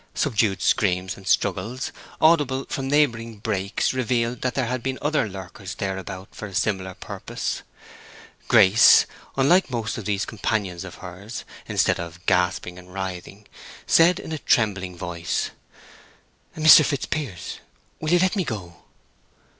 [0.15, 5.75] Subdued screams and struggles, audible from neighboring brakes, revealed that there had been other lurkers
[5.75, 7.61] thereabout for a similar purpose.
[8.47, 9.05] Grace,
[9.37, 13.47] unlike most of these companions of hers, instead of gasping and writhing,
[13.85, 15.51] said in a trembling voice,
[16.57, 16.83] "Mr.
[16.83, 17.59] Fitzpiers,
[17.99, 18.77] will you let me go?"